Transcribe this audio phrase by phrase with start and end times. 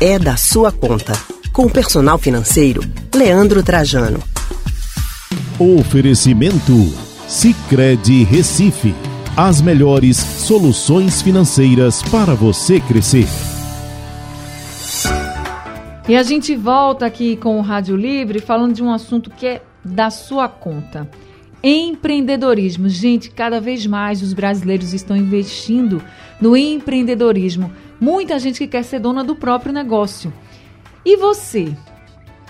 [0.00, 1.12] é da sua conta.
[1.52, 2.82] Com o personal financeiro,
[3.14, 4.22] Leandro Trajano.
[5.58, 6.74] Oferecimento
[7.26, 8.94] Sicredi Recife.
[9.34, 13.26] As melhores soluções financeiras para você crescer.
[16.06, 19.62] E a gente volta aqui com o Rádio Livre falando de um assunto que é
[19.82, 21.08] da sua conta.
[21.62, 22.88] Empreendedorismo.
[22.88, 26.02] Gente, cada vez mais os brasileiros estão investindo
[26.40, 27.72] no empreendedorismo.
[28.00, 30.32] Muita gente que quer ser dona do próprio negócio.
[31.04, 31.74] E você?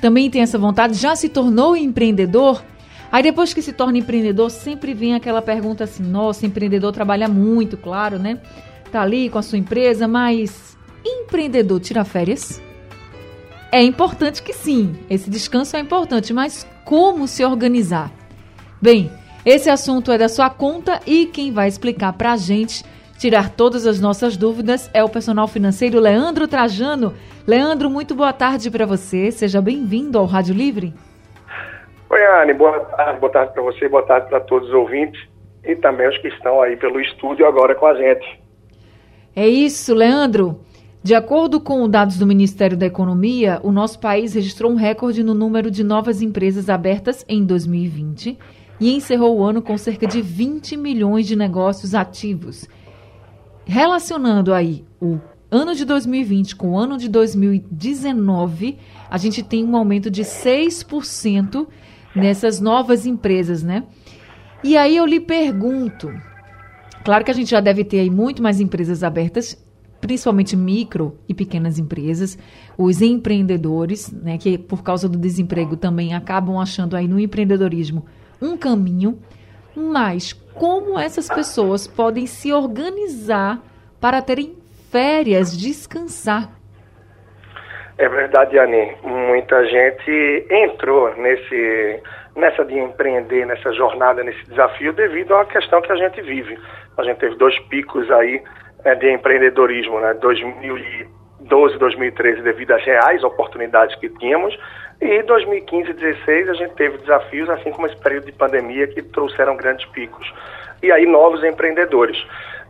[0.00, 0.94] Também tem essa vontade?
[0.94, 2.62] Já se tornou empreendedor?
[3.10, 7.76] Aí depois que se torna empreendedor, sempre vem aquela pergunta assim: nossa, empreendedor trabalha muito,
[7.76, 8.40] claro, né?
[8.90, 12.60] Tá ali com a sua empresa, mas empreendedor tira férias?
[13.70, 18.12] É importante que sim, esse descanso é importante, mas como se organizar?
[18.80, 19.10] Bem,
[19.44, 22.84] esse assunto é da sua conta e quem vai explicar pra gente,
[23.18, 27.14] tirar todas as nossas dúvidas, é o personal financeiro Leandro Trajano.
[27.46, 29.30] Leandro, muito boa tarde para você.
[29.30, 30.94] Seja bem-vindo ao Rádio Livre.
[32.10, 32.54] Oi, Anne.
[32.54, 35.20] Boa tarde, boa tarde para você, boa tarde para todos os ouvintes
[35.64, 38.40] e também os que estão aí pelo estúdio agora com a gente.
[39.34, 40.60] É isso, Leandro.
[41.02, 45.34] De acordo com dados do Ministério da Economia, o nosso país registrou um recorde no
[45.34, 48.38] número de novas empresas abertas em 2020
[48.80, 52.66] e encerrou o ano com cerca de 20 milhões de negócios ativos.
[53.66, 55.18] Relacionando aí o
[55.50, 61.66] ano de 2020 com o ano de 2019, a gente tem um aumento de 6%
[62.14, 63.84] nessas novas empresas, né?
[64.62, 66.12] E aí eu lhe pergunto,
[67.04, 69.56] claro que a gente já deve ter aí muito mais empresas abertas,
[70.00, 72.36] principalmente micro e pequenas empresas,
[72.76, 78.04] os empreendedores, né, que por causa do desemprego também acabam achando aí no empreendedorismo
[78.40, 79.18] um caminho,
[79.74, 83.60] mas como essas pessoas podem se organizar
[84.00, 84.56] para terem
[84.90, 86.50] férias, descansar.
[87.96, 88.96] É verdade, Anne.
[89.02, 92.02] Muita gente entrou nesse,
[92.36, 96.58] nessa de empreender, nessa jornada, nesse desafio, devido à questão que a gente vive.
[96.96, 98.42] A gente teve dois picos aí
[98.84, 100.14] é, de empreendedorismo, né?
[101.44, 104.56] 2012, 2013, devido às reais oportunidades que tínhamos,
[105.00, 109.02] e 2015 e 2016 a gente teve desafios, assim como esse período de pandemia, que
[109.02, 110.32] trouxeram grandes picos.
[110.82, 112.16] E aí novos empreendedores.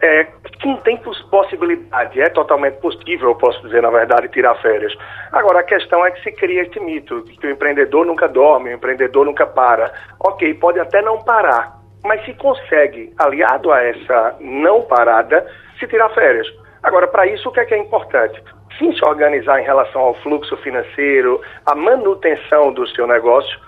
[0.00, 0.26] É,
[0.60, 0.98] quem tem
[1.30, 4.94] possibilidade, é totalmente possível, eu posso dizer, na verdade, tirar férias.
[5.32, 8.74] Agora, a questão é que se cria esse mito, que o empreendedor nunca dorme, o
[8.74, 9.90] empreendedor nunca para.
[10.20, 15.46] Ok, pode até não parar, mas se consegue, aliado a essa não parada,
[15.78, 16.46] se tirar férias.
[16.86, 18.40] Agora, para isso, o que é, que é importante?
[18.78, 23.58] Sim, se organizar em relação ao fluxo financeiro, a manutenção do seu negócio,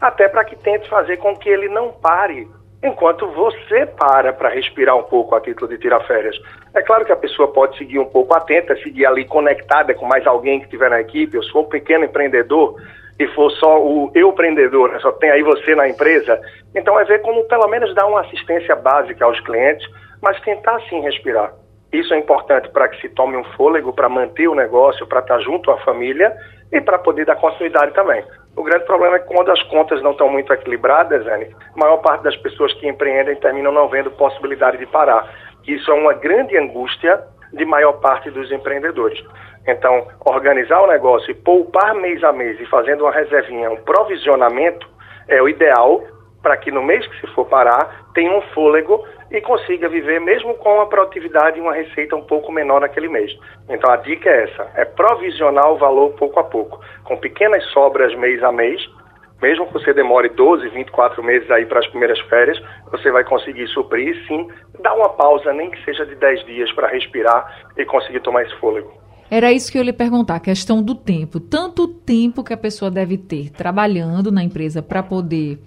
[0.00, 2.48] até para que tente fazer com que ele não pare
[2.82, 6.36] enquanto você para para respirar um pouco a título de tirar férias.
[6.74, 10.26] É claro que a pessoa pode seguir um pouco atenta, seguir ali conectada com mais
[10.26, 11.36] alguém que estiver na equipe.
[11.36, 12.74] Eu sou um pequeno empreendedor
[13.20, 14.98] e for só o eu empreendedor, né?
[14.98, 16.40] só tem aí você na empresa.
[16.74, 19.88] Então é ver como pelo menos dar uma assistência básica aos clientes,
[20.20, 21.52] mas tentar sim respirar.
[21.94, 25.38] Isso é importante para que se tome um fôlego para manter o negócio, para estar
[25.38, 26.36] junto à família
[26.72, 28.24] e para poder dar continuidade também.
[28.56, 31.98] O grande problema é que quando as contas não estão muito equilibradas, Anne, a maior
[31.98, 35.32] parte das pessoas que empreendem terminam não vendo possibilidade de parar.
[35.68, 37.22] Isso é uma grande angústia
[37.52, 39.22] de maior parte dos empreendedores.
[39.64, 44.84] Então, organizar o negócio e poupar mês a mês e fazendo uma reservinha, um provisionamento,
[45.28, 46.02] é o ideal
[46.44, 50.52] para que no mês que se for parar, tenha um fôlego e consiga viver mesmo
[50.56, 53.32] com uma produtividade e uma receita um pouco menor naquele mês.
[53.66, 58.14] Então a dica é essa, é provisionar o valor pouco a pouco, com pequenas sobras
[58.14, 58.78] mês a mês,
[59.40, 63.66] mesmo que você demore 12, 24 meses aí para as primeiras férias, você vai conseguir
[63.68, 64.46] suprir sim,
[64.80, 68.54] dar uma pausa, nem que seja de 10 dias para respirar e conseguir tomar esse
[68.56, 68.92] fôlego.
[69.30, 71.40] Era isso que eu ia lhe perguntar, a questão do tempo.
[71.40, 75.58] Tanto tempo que a pessoa deve ter trabalhando na empresa para poder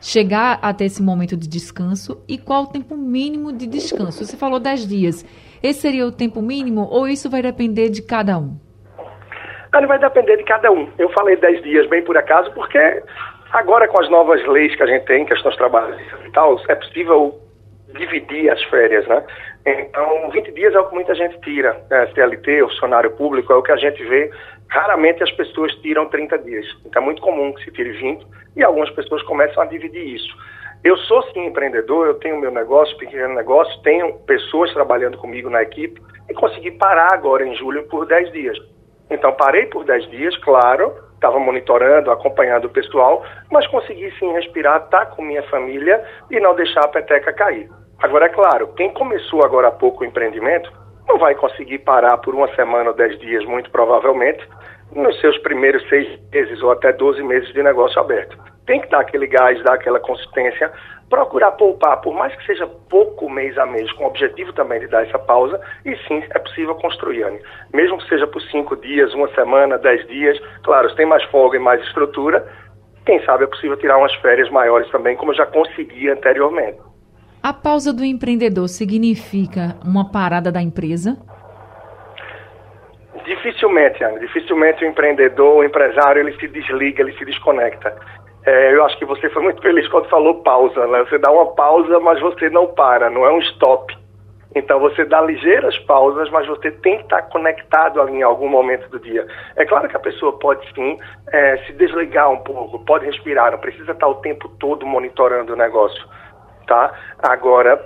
[0.00, 4.24] chegar até esse momento de descanso e qual o tempo mínimo de descanso?
[4.24, 5.24] Você falou 10 dias.
[5.62, 8.56] Esse seria o tempo mínimo ou isso vai depender de cada um?
[9.74, 10.88] Ele vai depender de cada um.
[10.98, 13.02] Eu falei 10 dias bem por acaso porque
[13.52, 17.38] agora com as novas leis que a gente tem, questões trabalhistas e tal, é possível
[17.94, 19.22] dividir as férias, né?
[19.66, 21.76] Então, 20 dias é o que muita gente tira.
[21.90, 24.30] É, CLT, funcionário público, é o que a gente vê.
[24.70, 26.64] Raramente as pessoas tiram 30 dias.
[26.86, 28.24] Então, é muito comum que se tire 20
[28.56, 30.32] e algumas pessoas começam a dividir isso.
[30.84, 35.62] Eu sou sim empreendedor, eu tenho meu negócio, pequeno negócio, tenho pessoas trabalhando comigo na
[35.62, 38.58] equipe e consegui parar agora em julho por 10 dias.
[39.10, 44.84] Então, parei por 10 dias, claro, estava monitorando, acompanhando o pessoal, mas consegui sim respirar,
[44.84, 47.68] estar tá com minha família e não deixar a peteca cair.
[47.98, 50.72] Agora, é claro, quem começou agora há pouco o empreendimento
[51.10, 54.46] não vai conseguir parar por uma semana ou dez dias, muito provavelmente,
[54.94, 58.38] nos seus primeiros seis meses ou até 12 meses de negócio aberto.
[58.64, 60.70] Tem que dar aquele gás, dar aquela consistência,
[61.08, 64.86] procurar poupar, por mais que seja pouco mês a mês, com o objetivo também de
[64.86, 67.40] dar essa pausa, e sim, é possível construir, Anne.
[67.74, 71.56] Mesmo que seja por cinco dias, uma semana, dez dias, claro, se tem mais folga
[71.56, 72.46] e mais estrutura,
[73.04, 76.78] quem sabe é possível tirar umas férias maiores também, como eu já consegui anteriormente.
[77.42, 81.16] A pausa do empreendedor significa uma parada da empresa?
[83.24, 84.18] Dificilmente, Ana.
[84.18, 87.96] Dificilmente o empreendedor, o empresário, ele se desliga, ele se desconecta.
[88.44, 90.98] É, eu acho que você foi muito feliz quando falou pausa, né?
[91.08, 93.96] Você dá uma pausa, mas você não para, não é um stop.
[94.54, 98.86] Então você dá ligeiras pausas, mas você tem que estar conectado ali em algum momento
[98.90, 99.26] do dia.
[99.56, 100.98] É claro que a pessoa pode sim
[101.32, 105.56] é, se desligar um pouco, pode respirar, não precisa estar o tempo todo monitorando o
[105.56, 106.04] negócio
[106.70, 106.94] tá?
[107.18, 107.84] Agora,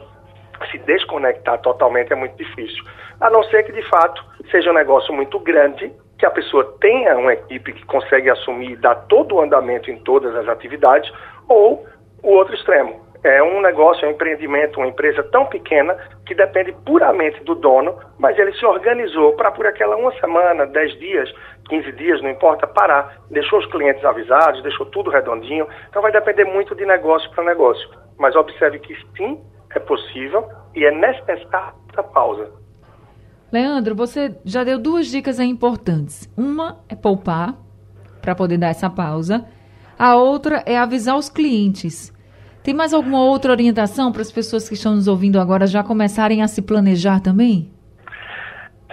[0.70, 2.84] se desconectar totalmente é muito difícil.
[3.18, 7.16] A não ser que, de fato, seja um negócio muito grande, que a pessoa tenha
[7.16, 11.10] uma equipe que consegue assumir e dar todo o andamento em todas as atividades,
[11.48, 11.86] ou
[12.22, 13.02] o outro extremo.
[13.22, 15.96] É um negócio, é um empreendimento, uma empresa tão pequena
[16.26, 20.92] que depende puramente do dono, mas ele se organizou para, por aquela uma semana, dez
[20.98, 21.32] dias,
[21.70, 23.16] 15 dias, não importa, parar.
[23.30, 25.66] Deixou os clientes avisados, deixou tudo redondinho.
[25.88, 29.40] Então vai depender muito de negócio para negócio mas observe que sim,
[29.74, 32.50] é possível e é necessária a pausa.
[33.52, 36.28] Leandro, você já deu duas dicas importantes.
[36.36, 37.54] Uma é poupar,
[38.20, 39.44] para poder dar essa pausa.
[39.98, 42.12] A outra é avisar os clientes.
[42.64, 46.42] Tem mais alguma outra orientação para as pessoas que estão nos ouvindo agora já começarem
[46.42, 47.70] a se planejar também?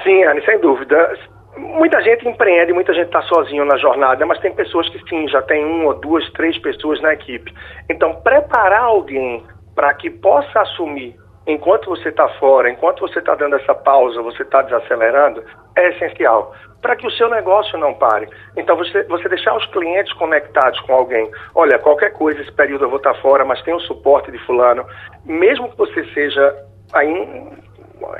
[0.03, 1.17] Sim, Anne, sem dúvida.
[1.61, 5.41] Muita gente empreende, muita gente está sozinho na jornada, mas tem pessoas que sim, já
[5.43, 7.53] tem uma, duas, três pessoas na equipe.
[7.89, 9.43] Então, preparar alguém
[9.75, 11.15] para que possa assumir
[11.45, 15.43] enquanto você está fora, enquanto você está dando essa pausa, você está desacelerando,
[15.75, 18.27] é essencial para que o seu negócio não pare.
[18.57, 21.29] Então, você, você deixar os clientes conectados com alguém.
[21.53, 24.39] Olha, qualquer coisa, esse período eu vou estar tá fora, mas tem o suporte de
[24.39, 24.83] fulano.
[25.23, 26.55] Mesmo que você seja
[26.91, 27.51] aí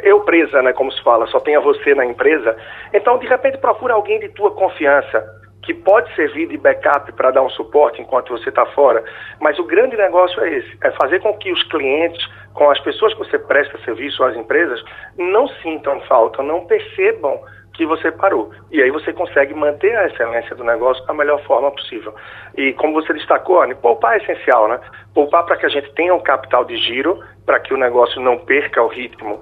[0.04, 2.56] eu presa, né, como se fala, só tenha você na empresa.
[2.94, 7.44] Então, de repente, procura alguém de tua confiança que pode servir de backup para dar
[7.44, 9.04] um suporte enquanto você está fora.
[9.40, 13.14] Mas o grande negócio é esse: é fazer com que os clientes, com as pessoas
[13.14, 14.84] que você presta serviço às empresas,
[15.18, 17.40] não sintam falta, não percebam
[17.74, 18.52] que você parou.
[18.70, 22.14] E aí você consegue manter a excelência do negócio da melhor forma possível.
[22.58, 24.80] E como você destacou, Anne, poupar é essencial, né?
[25.14, 28.38] Poupar para que a gente tenha um capital de giro, para que o negócio não
[28.40, 29.42] perca o ritmo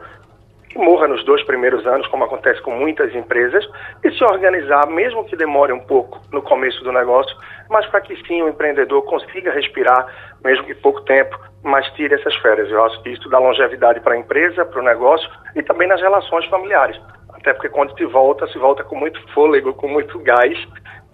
[0.69, 3.67] que morra nos dois primeiros anos, como acontece com muitas empresas,
[4.03, 7.35] e se organizar, mesmo que demore um pouco no começo do negócio,
[7.69, 10.07] mas para que sim o empreendedor consiga respirar,
[10.43, 12.69] mesmo que pouco tempo, mas tire essas férias.
[12.69, 15.99] Eu acho que isso dá longevidade para a empresa, para o negócio e também nas
[15.99, 16.99] relações familiares.
[17.33, 20.57] Até porque quando se volta, se volta com muito fôlego, com muito gás,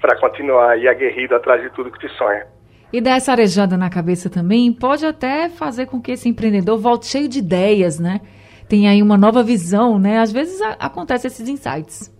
[0.01, 2.45] para continuar aí aguerrido atrás de tudo que se sonha.
[2.91, 7.07] E dar essa arejada na cabeça também pode até fazer com que esse empreendedor volte
[7.07, 8.21] cheio de ideias, né?
[8.67, 10.19] Tem aí uma nova visão, né?
[10.19, 12.13] Às vezes acontecem esses insights.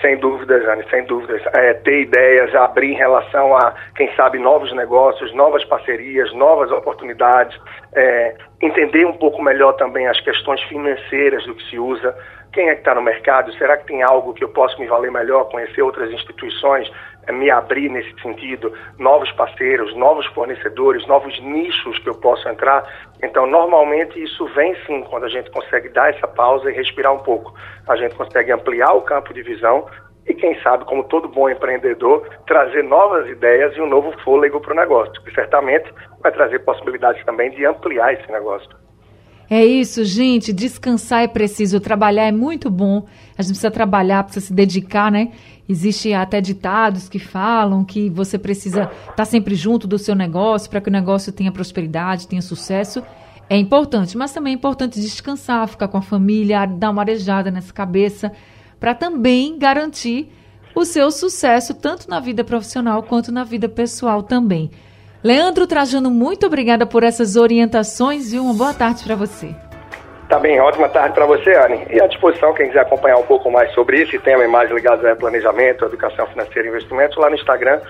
[0.00, 1.42] Sem dúvidas, Jane, sem dúvidas.
[1.54, 7.58] É, ter ideias, abrir em relação a, quem sabe, novos negócios, novas parcerias, novas oportunidades,
[7.94, 12.14] é, entender um pouco melhor também as questões financeiras do que se usa,
[12.56, 15.12] quem é que está no mercado, será que tem algo que eu posso me valer
[15.12, 16.90] melhor, conhecer outras instituições,
[17.26, 22.82] é, me abrir nesse sentido, novos parceiros, novos fornecedores, novos nichos que eu posso entrar.
[23.22, 27.18] Então, normalmente isso vem sim quando a gente consegue dar essa pausa e respirar um
[27.18, 27.52] pouco.
[27.86, 29.86] A gente consegue ampliar o campo de visão
[30.26, 34.72] e, quem sabe, como todo bom empreendedor, trazer novas ideias e um novo fôlego para
[34.72, 35.92] o negócio, que certamente
[36.22, 38.85] vai trazer possibilidades também de ampliar esse negócio.
[39.48, 40.52] É isso, gente.
[40.52, 43.06] Descansar é preciso, trabalhar é muito bom.
[43.38, 45.30] A gente precisa trabalhar, precisa se dedicar, né?
[45.68, 50.70] Existe até ditados que falam que você precisa estar tá sempre junto do seu negócio
[50.70, 53.02] para que o negócio tenha prosperidade, tenha sucesso.
[53.48, 57.72] É importante, mas também é importante descansar, ficar com a família, dar uma arejada nessa
[57.72, 58.32] cabeça,
[58.80, 60.28] para também garantir
[60.74, 64.70] o seu sucesso, tanto na vida profissional quanto na vida pessoal também.
[65.22, 69.54] Leandro Trajano, muito obrigada por essas orientações e uma boa tarde para você.
[70.28, 71.86] Tá bem, ótima tarde para você, Anne.
[71.90, 75.04] E à disposição, quem quiser acompanhar um pouco mais sobre esse tema e mais ligados
[75.04, 77.80] a planejamento, educação financeira e investimentos, lá no Instagram,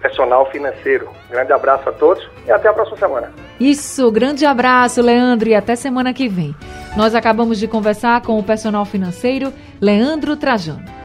[0.00, 1.08] Personal Financeiro.
[1.30, 3.32] Grande abraço a todos e até a próxima semana.
[3.58, 6.54] Isso, grande abraço, Leandro, e até semana que vem.
[6.96, 10.84] Nós acabamos de conversar com o personal financeiro Leandro Trajano.